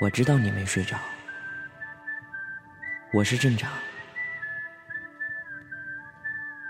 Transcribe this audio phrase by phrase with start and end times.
[0.00, 0.98] 我知道你没睡着，
[3.12, 3.70] 我是镇长。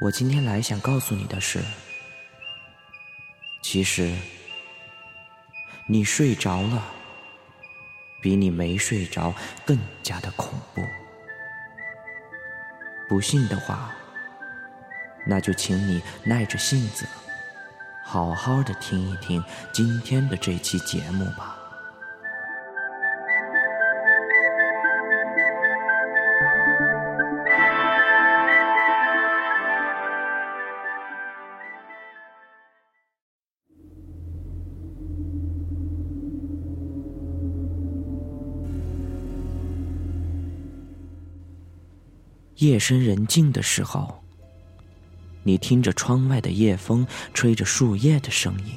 [0.00, 1.60] 我今天来想告诉你的是，
[3.62, 4.12] 其实
[5.86, 6.82] 你睡着了，
[8.20, 9.32] 比你没睡着
[9.64, 10.84] 更加的恐怖。
[13.08, 13.94] 不信的话，
[15.24, 17.06] 那就请你耐着性子。
[18.04, 19.40] 好好的听一听
[19.72, 21.58] 今天的这期节目吧。
[42.60, 44.16] 夜深人静的时候。
[45.42, 48.74] 你听着窗外的夜风，吹着树叶的声音，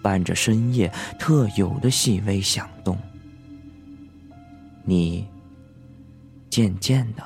[0.00, 2.96] 伴着深夜特有的细微响动，
[4.84, 5.26] 你
[6.48, 7.24] 渐渐的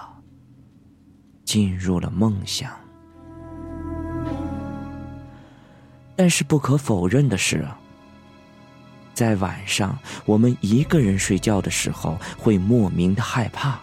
[1.45, 2.71] 进入了梦乡。
[6.17, 7.69] 但是不可否认的是，
[9.13, 13.79] 在晚上我们一个人睡觉的时候，会莫名的害怕。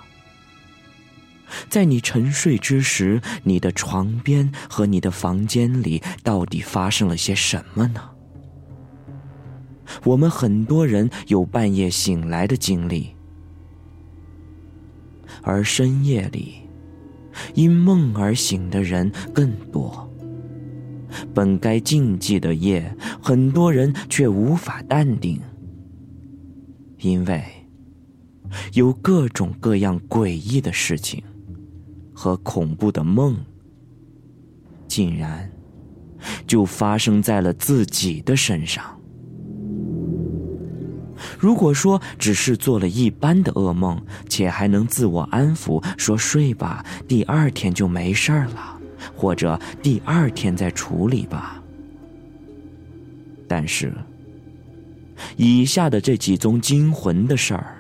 [1.70, 8.10] 在你沉睡之时，你的床边和你的房间里到底发生了些什么呢？
[10.04, 13.16] 我们很多人有半夜醒来的经历，
[15.42, 16.56] 而深夜里
[17.54, 20.10] 因梦而醒的人更多。
[21.34, 25.40] 本该静寂的夜，很多人却无法淡定，
[27.00, 27.44] 因为
[28.74, 31.24] 有各种各样诡异的事情。
[32.14, 33.36] 和恐怖的梦，
[34.88, 35.50] 竟然
[36.46, 38.84] 就发生在了自己的身上。
[41.40, 48.80] 如果说只是做了一般的噩梦，且还能自我安抚，说睡吧，第二天就没事儿了，
[49.16, 51.62] 或者第二天再处理吧。
[53.48, 53.94] 但是，
[55.38, 57.73] 以下的这几宗惊魂的事儿。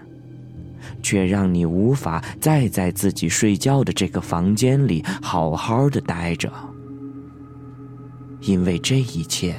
[1.03, 6.51] 却让你无法再在自己睡觉的这个房间里好好的待着，
[8.41, 9.55] 因为这一切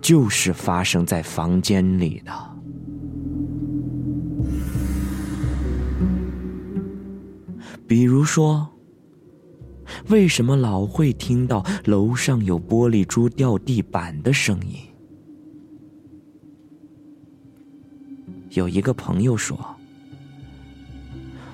[0.00, 2.32] 就是发生在房间里的。
[7.86, 8.66] 比如说，
[10.08, 14.78] 为什么老会听到楼上有玻璃珠掉地板的声音？
[18.50, 19.58] 有一个朋友说。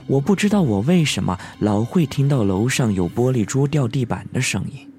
[0.08, 4.90] 我不知道我为什么老会听到楼上有玻璃珠掉地板的声音。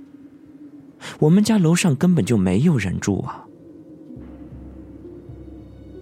[1.17, 3.43] 我们家楼上根本就没有人住啊！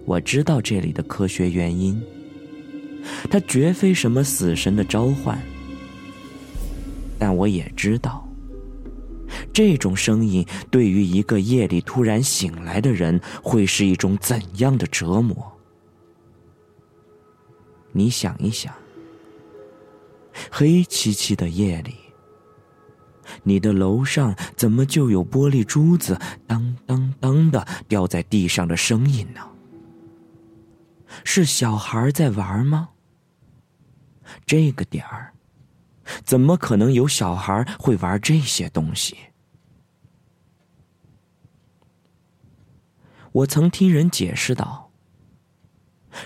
[0.04, 2.00] 我知道这里的科学原因，
[3.30, 5.40] 它绝非什么死神的召唤。
[7.18, 8.28] 但我也知道，
[9.52, 15.36] 这种声音对于一个夜里突然醒来的人，会是一种怎样的折磨？
[17.92, 18.70] 你想一想。
[20.50, 21.96] 黑漆漆的夜里，
[23.42, 29.40] 你的楼上怎么就有玻璃珠子当当当的掉在地上的声音呢？
[31.24, 32.90] 是小孩在玩吗？
[34.44, 35.32] 这个点儿，
[36.24, 39.16] 怎么可能有小孩会玩这些东西？
[43.32, 44.87] 我曾听人解释道。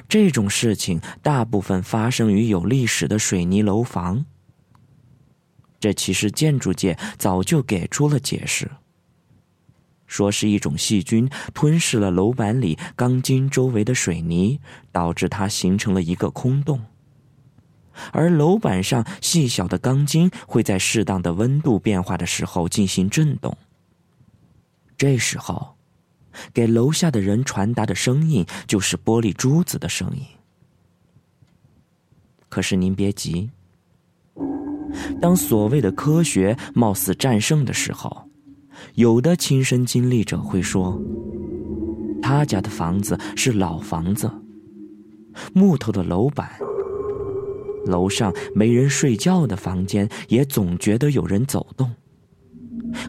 [0.09, 4.25] 这种事情大部分发生于有历史的水泥楼房。
[5.81, 8.71] 这其实建筑界早就给出了解释，
[10.07, 14.61] 说是一种细菌吞噬了楼板里钢筋周围的水泥，
[14.93, 16.85] 导致它形成了一个空洞，
[18.13, 23.57] 而楼板上细小的钢筋会在适当的温度变化的时候进行震动，
[24.97, 25.77] 这时候。
[26.53, 30.23] 给楼下的人传达的声音就是玻璃珠子的声音。
[32.49, 33.51] 可是您别急，
[35.21, 38.29] 当所谓的科学貌似战胜的时候，
[38.95, 41.01] 有的亲身经历者会说，
[42.21, 44.31] 他家的房子是老房子，
[45.55, 46.51] 木头的楼板，
[47.87, 51.91] 楼上没人睡觉的房间也总觉得有人走动，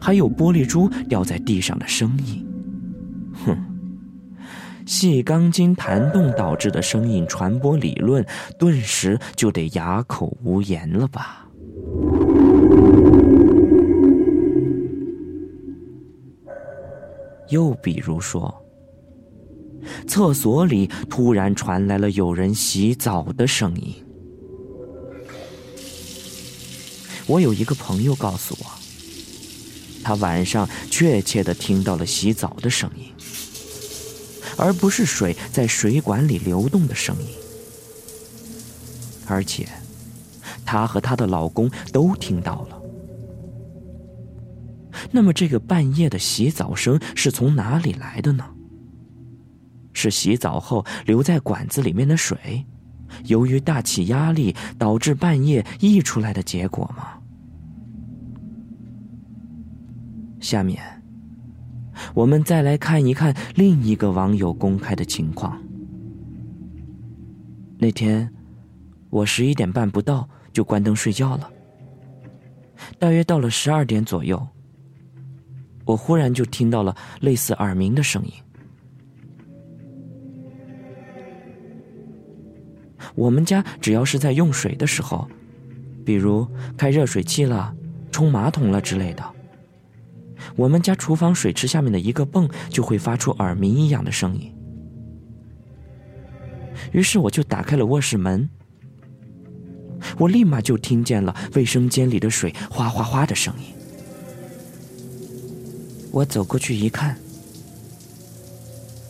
[0.00, 2.46] 还有玻璃珠掉在地上的声音。
[3.44, 3.56] 哼，
[4.86, 8.24] 细钢筋弹动导致的声音传播理论，
[8.58, 11.46] 顿时就得哑口无言了吧？
[17.50, 18.52] 又比如说，
[20.06, 23.94] 厕所里突然传来了有人洗澡的声音。
[27.26, 28.66] 我有一个朋友告诉我，
[30.04, 33.10] 他晚上确切的听到了洗澡的声音，
[34.56, 37.28] 而不是水在水管里流动的声音。
[39.26, 39.66] 而且，
[40.66, 42.80] 她和她的老公都听到了。
[45.10, 48.44] 那么，这个半夜的洗澡声是从哪里来的呢？
[49.94, 52.66] 是洗澡后留在管子里面的水，
[53.24, 57.14] 由于大气压力导致半夜溢出来的结果吗？
[60.44, 60.78] 下面，
[62.12, 65.58] 我们再来看一看另一个网友公开的情况。
[67.78, 68.30] 那天，
[69.08, 71.50] 我十一点半不到就关灯睡觉了，
[72.98, 74.46] 大约到了十二点左右。
[75.86, 78.32] 我忽然就听到了类似耳鸣的声音。
[83.14, 85.26] 我们家只要是在用水的时候，
[86.04, 86.46] 比如
[86.76, 87.74] 开热水器了、
[88.10, 89.33] 冲马桶了之类的，
[90.56, 94.52] 我们家厨房水池下面的一个泵就会发出耳鸣一样的声音。
[96.92, 98.48] 于是我就打开了卧室门，
[100.18, 103.66] 我立马就听见了卫生间里的水哗哗哗的声音。
[106.10, 107.16] 我走过去一看，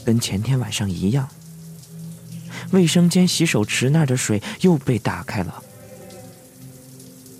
[0.04, 1.28] 跟前天晚上一样，
[2.70, 5.62] 卫生间洗手池那儿的水又被打开了，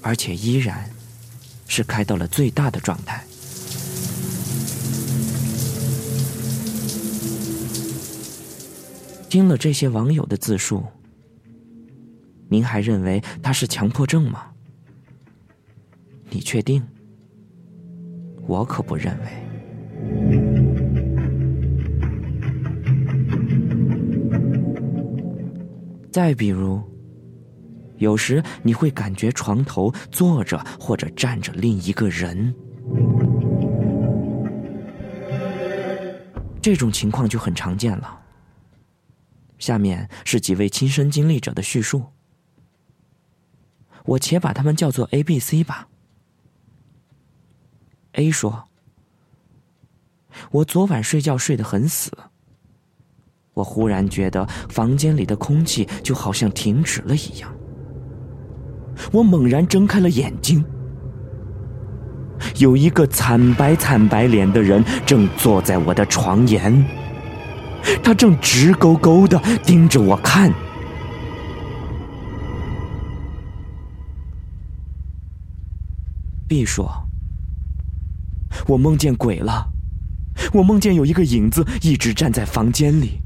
[0.02, 0.90] 而且依然
[1.66, 3.24] 是开到了最大的状态。
[9.34, 10.84] 听了这些网友的自述，
[12.48, 14.46] 您还认为他是强迫症吗？
[16.30, 16.80] 你确定？
[18.46, 19.24] 我可不认为。
[26.12, 26.80] 再比如，
[27.96, 32.54] 有时你会感觉床头坐着或者站着另一个人，
[36.62, 38.20] 这种情况就很常见了。
[39.64, 42.04] 下面是几位亲身经历者的叙述，
[44.04, 45.88] 我且把他们叫做 A、B、C 吧。
[48.12, 48.64] A 说
[50.52, 52.12] ：“我昨晚睡觉睡得很死。”
[53.54, 57.50] 我忽然觉得房间里的空气就好像停止了一样。
[59.12, 60.62] 我猛然睁开了眼睛，
[62.58, 66.70] 有一个惨白惨白脸的人正坐在我的床沿，
[68.02, 70.52] 他正直勾勾的盯着我看。
[76.46, 77.08] B 说
[78.68, 79.72] ：“我梦见鬼了，
[80.52, 83.20] 我梦见有一个影子一直站在房间里。”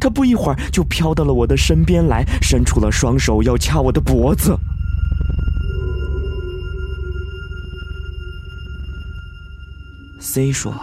[0.00, 4.58] 他不一会儿就飘到了我的身边来，伸出了双手要掐我的脖子。
[10.20, 10.74] C 说：“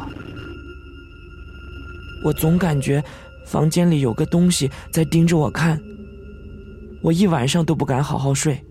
[2.24, 3.04] 我总感觉
[3.46, 5.80] 房间里有个东西在盯着我看，
[7.02, 8.64] 我一晚上都不敢好好睡。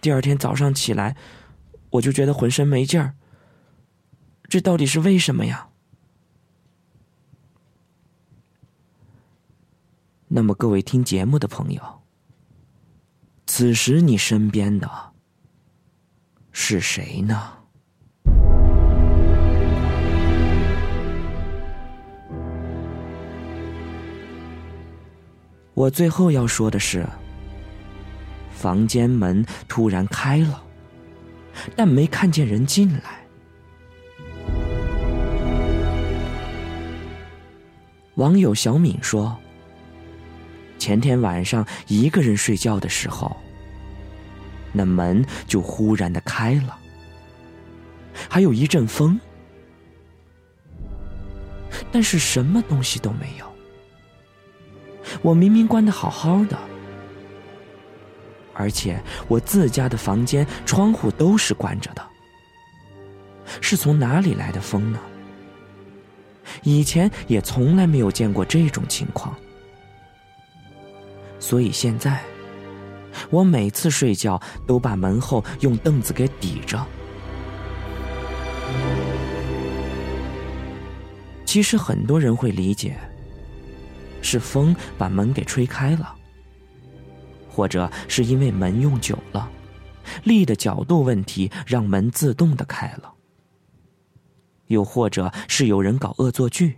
[0.00, 1.16] 第二天早上起来，
[1.90, 3.14] 我就觉得浑身没劲儿。
[4.48, 5.68] 这到底是为什么呀？”
[10.28, 12.02] 那么，各位听节目的朋友，
[13.46, 14.90] 此时你身边的
[16.50, 17.52] 是谁呢？
[25.76, 27.06] 我最后要说的是，
[28.50, 30.62] 房间门突然开了，
[31.76, 33.20] 但没看见人进来。
[38.14, 39.36] 网友小敏说。
[40.78, 43.36] 前天晚上一个人睡觉的时候，
[44.72, 46.78] 那门就忽然的开了，
[48.30, 49.18] 还有一阵风，
[51.92, 53.55] 但是什么东西都没有。
[55.26, 56.56] 我明明关的好好的，
[58.54, 62.02] 而且我自家的房间窗户都是关着的，
[63.60, 65.00] 是从哪里来的风呢？
[66.62, 69.34] 以前也从来没有见过这种情况。
[71.40, 72.22] 所以现在，
[73.28, 76.86] 我每次睡觉都把门后用凳子给抵着。
[81.44, 82.96] 其实很多人会理解，
[84.26, 86.12] 是风把门给吹开了，
[87.48, 89.48] 或者是因为门用久了，
[90.24, 93.12] 力的角度问题让门自动的开了，
[94.66, 96.76] 又或者是有人搞恶作剧。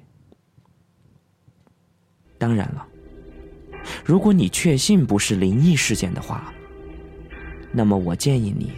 [2.37, 2.87] 当然了，
[4.05, 6.53] 如果你确信不是灵异事件的话，
[7.73, 8.73] 那么我建议你，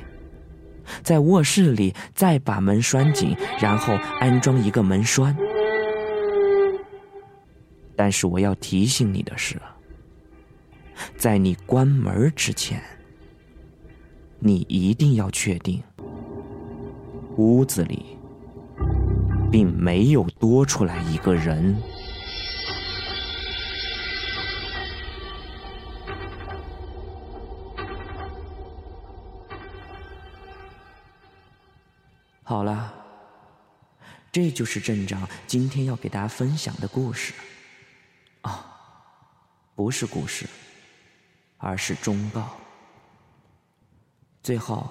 [1.03, 5.37] 在卧室里再把门拴紧，然后安装一个门栓。
[8.03, 9.61] 但是我要提醒你的是，
[11.19, 12.83] 在你关门之前，
[14.39, 15.83] 你一定要确定
[17.37, 18.17] 屋子里
[19.53, 21.77] 并没有多出来一个人。
[32.43, 32.95] 好了，
[34.33, 37.35] 这就是镇长今天要给大家分享的故事。
[39.81, 40.47] 不是故事，
[41.57, 42.51] 而是忠告。
[44.43, 44.87] 最后，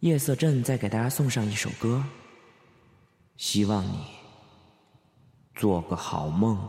[0.00, 2.04] 夜色镇再给大家送上一首歌，
[3.36, 4.08] 希望你
[5.54, 6.68] 做个好梦。